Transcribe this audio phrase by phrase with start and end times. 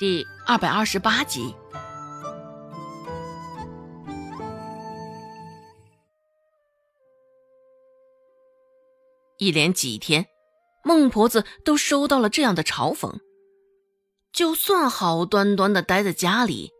[0.00, 1.54] 第二百二十八集。
[9.36, 10.26] 一连几天，
[10.82, 13.18] 孟婆子都收到了这样的嘲讽。
[14.32, 16.70] 就算好端端的待在家里，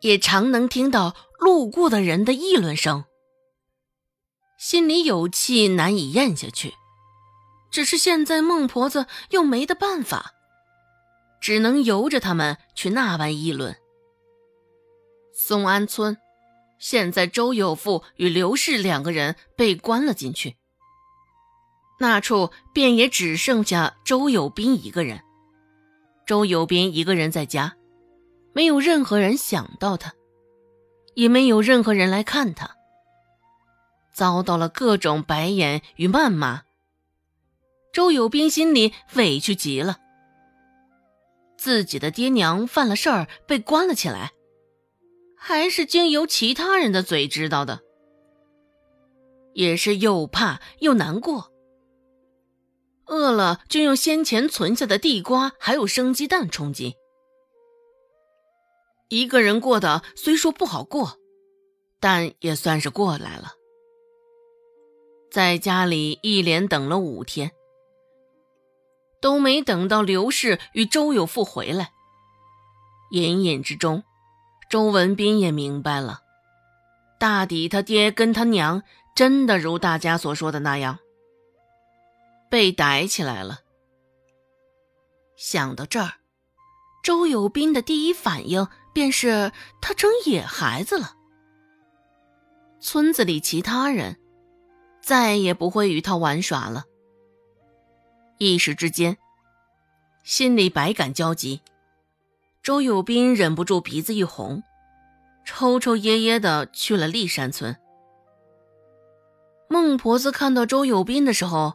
[0.00, 3.06] 也常能听到路过的人的议论声，
[4.56, 6.74] 心里有气难以咽下去。
[7.72, 10.33] 只是现在孟婆子又没得办法，
[11.44, 13.76] 只能由着他们去那般议论。
[15.34, 16.16] 松安村，
[16.78, 20.56] 现在周有富与刘氏两个人被关了进去，
[22.00, 25.20] 那处便也只剩下周有斌一个人。
[26.26, 27.76] 周有斌一个人在家，
[28.54, 30.14] 没有任何人想到他，
[31.12, 32.74] 也没有任何人来看他，
[34.14, 36.62] 遭到了各种白眼与谩骂。
[37.92, 39.98] 周有斌心里委屈极了，
[41.56, 44.32] 自己的爹娘犯了事儿被关了起来，
[45.36, 47.80] 还是经由其他人的嘴知道的，
[49.54, 51.52] 也是又怕又难过。
[53.06, 56.94] 饿了就用先前存下的地瓜还有生鸡蛋充饥。
[59.10, 61.18] 一个人过得虽说不好过，
[62.00, 63.52] 但也算是过来了。
[65.30, 67.52] 在家里一连等了五天。
[69.24, 71.92] 都没等到刘氏与周有富回来，
[73.10, 74.04] 隐隐之中，
[74.68, 76.20] 周文斌也明白了，
[77.18, 78.82] 大抵他爹跟他娘
[79.16, 80.98] 真的如大家所说的那样，
[82.50, 83.60] 被逮起来了。
[85.38, 86.16] 想到这儿，
[87.02, 91.14] 周有斌的第一反应便是他成野孩子了，
[92.78, 94.18] 村子里其他人
[95.00, 96.84] 再也不会与他玩耍了。
[98.38, 99.16] 一时之间，
[100.24, 101.60] 心里百感交集。
[102.62, 104.62] 周有斌忍不住鼻子一红，
[105.44, 107.76] 抽抽噎噎的去了立山村。
[109.68, 111.74] 孟婆子看到周有斌的时候，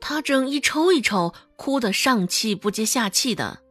[0.00, 3.62] 他正一抽一抽，哭得上气不接下气的，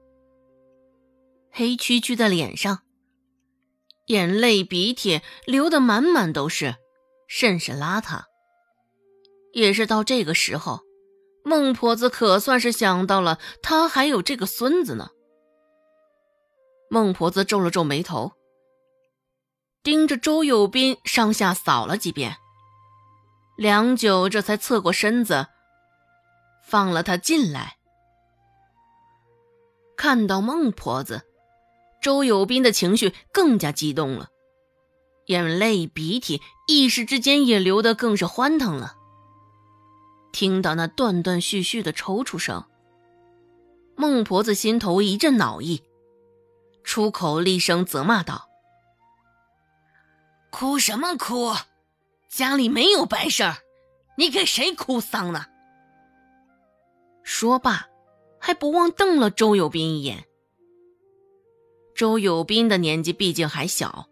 [1.52, 2.80] 黑黢黢的脸上，
[4.08, 6.76] 眼泪鼻涕流得满满都是，
[7.28, 8.24] 甚是邋遢。
[9.54, 10.89] 也是到这个时候。
[11.44, 15.10] 孟婆子可算是想到了，她还有这个孙子呢。
[16.90, 18.34] 孟婆子皱了皱眉头，
[19.84, 22.38] 盯着周有斌上下扫了几遍，
[23.58, 25.48] 良久，这才侧过身子，
[26.66, 27.78] 放了他进来。
[29.96, 31.24] 看到孟婆子，
[32.02, 34.30] 周有斌的情绪更加激动了，
[35.28, 38.96] 眼泪鼻涕一时之间也流得更是欢腾了。
[40.32, 42.64] 听到那断断续续的抽搐声，
[43.96, 45.84] 孟婆子心头一阵恼意，
[46.84, 48.50] 出口厉声责骂道
[50.52, 51.54] ：“哭什么哭？
[52.30, 53.58] 家里没有白事儿，
[54.18, 55.46] 你给谁哭丧呢？”
[57.24, 57.88] 说罢，
[58.40, 60.26] 还不忘瞪了周有斌一眼。
[61.96, 64.08] 周有斌的年纪毕竟还小，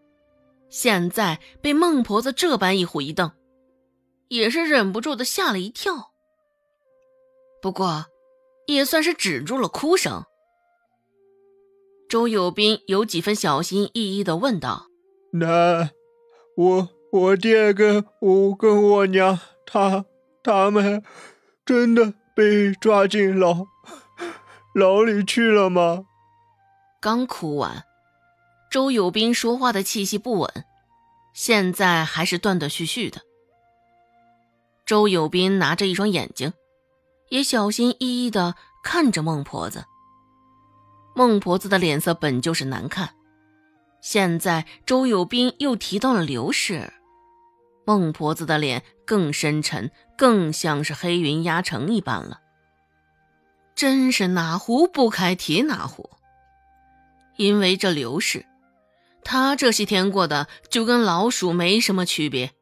[0.69, 3.31] 现在被孟婆子这般一唬一瞪。
[4.29, 6.11] 也是忍不住的吓了一跳，
[7.61, 8.05] 不过
[8.67, 10.25] 也算是止住了哭声。
[12.09, 14.87] 周有斌有几分小心翼翼的问道
[15.33, 15.91] ：“那
[16.55, 20.05] 我我爹跟我跟我娘他
[20.41, 21.03] 他们
[21.66, 23.67] 真的被抓进牢
[24.73, 26.05] 牢里去了吗？”
[27.01, 27.83] 刚哭完，
[28.71, 30.66] 周有斌说话的气息不稳，
[31.33, 33.21] 现在还是断断续续的。
[34.87, 36.53] 周有斌拿着一双眼睛，
[37.27, 39.83] 也小心翼翼地看着孟婆子。
[41.13, 43.13] 孟婆子的脸色本就是难看，
[44.01, 46.93] 现在周有斌又提到了刘氏，
[47.85, 52.39] 孟婆子的脸更深沉，更像是黑云压城一般了。
[53.75, 56.09] 真是哪壶不开提哪壶。
[57.35, 58.45] 因为这刘氏，
[59.23, 62.53] 他这些天过的就跟老鼠没什么区别。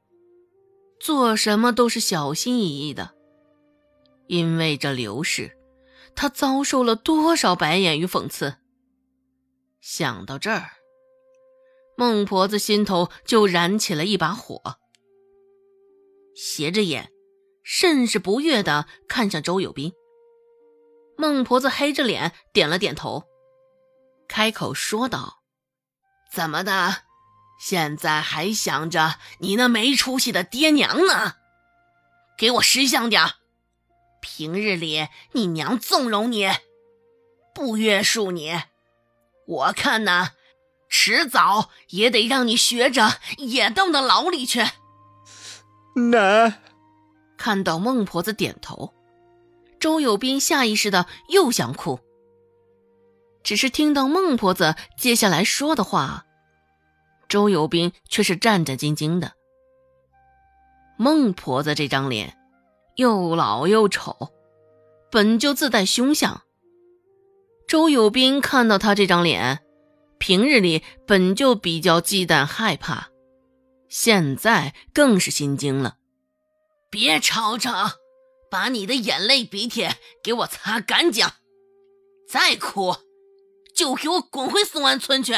[1.06, 3.13] 做什么都是小心翼翼的，
[4.25, 5.56] 因为这刘氏，
[6.16, 8.56] 他遭受了多少白眼与讽刺。
[9.80, 10.72] 想到这儿，
[11.96, 14.80] 孟婆子心头就燃起了一把火，
[16.36, 17.12] 斜着眼，
[17.63, 19.94] 甚是不悦的看向周有斌。
[21.19, 23.25] 孟婆子黑着脸点了点头，
[24.28, 25.44] 开口说道
[26.34, 27.04] ：“怎么的？”
[27.57, 31.36] 现在还想着你那没出息的爹娘呢，
[32.38, 33.24] 给我识相点
[34.22, 36.50] 平日里你娘纵容你，
[37.54, 38.63] 不约束你。
[39.48, 40.31] 我看呐，
[40.90, 44.62] 迟早也得让你学着也到那牢里去。
[46.12, 46.62] 奶，
[47.38, 48.94] 看到孟婆子点头，
[49.80, 52.00] 周有斌下意识的又想哭。
[53.44, 56.25] 只是听到孟婆子接下来说的话，
[57.27, 59.33] 周友斌却是战战兢兢的。
[60.98, 62.38] 孟婆子这张脸
[62.95, 64.31] 又老又丑，
[65.12, 66.44] 本就自带凶相。
[67.68, 69.60] 周友斌看到他这张脸，
[70.19, 73.10] 平日里本就比较忌惮害怕，
[73.89, 75.98] 现在更是心惊了。
[76.89, 77.92] 别吵吵，
[78.50, 79.88] 把你的眼泪鼻涕
[80.24, 81.28] 给我擦干净，
[82.30, 82.95] 再哭。
[83.75, 85.33] 就给我滚回松安村去！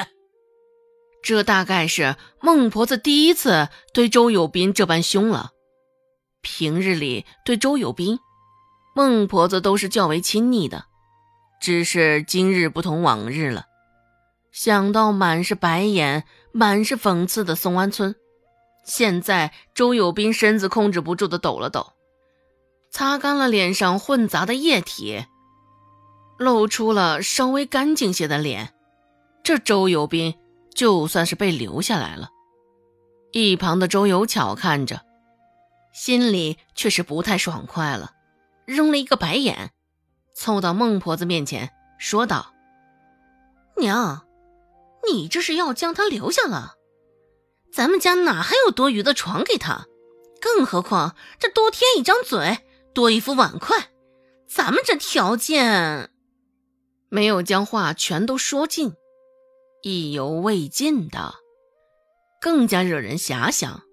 [1.28, 5.52] 这大概是孟婆子第一次对周有斌这般凶了。
[6.42, 8.18] 平日里对周有斌，
[8.96, 10.86] 孟婆子都是较为亲昵的，
[11.60, 13.66] 只是今日不同往日了。
[14.54, 18.16] 想到满是白眼、满是讽刺的松安村，
[18.86, 21.92] 现在周有斌身子控制不住的抖了抖，
[22.90, 25.26] 擦干了脸上混杂的液体。
[26.38, 28.74] 露出了稍微干净些的脸，
[29.44, 30.34] 这周有斌
[30.78, 32.30] 就算是被留下来了。
[33.32, 35.02] 一旁的周有巧看着，
[35.92, 38.12] 心里却是不太爽快了，
[38.66, 39.72] 扔了一个白眼，
[40.36, 42.54] 凑到孟婆子面前说道
[43.78, 44.28] ：“娘，
[45.12, 46.76] 你这是要将他留下了？
[47.74, 49.88] 咱们家哪还有多余的床给他？
[50.40, 52.60] 更何况这多添一张嘴，
[52.94, 53.90] 多一副碗筷，
[54.48, 56.12] 咱们这条件……”
[57.10, 58.94] 没有将话全都说尽，
[59.88, 61.36] 意犹未尽的，
[62.42, 63.84] 更加惹人遐想。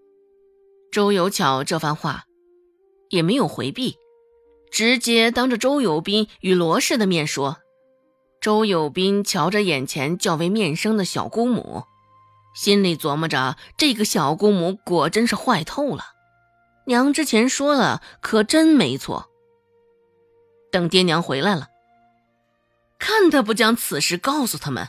[0.91, 2.25] 周有巧这番话
[3.11, 3.97] 也没有回避，
[4.73, 7.59] 直接当着周有斌与罗氏的面说。
[8.41, 11.85] 周有斌瞧着眼前较为面生的小姑母，
[12.57, 16.05] 心里琢磨着：这个小姑母果真是坏透了。
[16.87, 19.31] 娘之前说了，可真没错。
[20.73, 21.69] 等爹娘回来了。
[22.99, 24.89] 看他不将此事告诉他们。